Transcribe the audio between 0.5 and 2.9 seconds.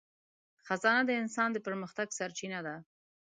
خزانه د انسان د پرمختګ سرچینه ده.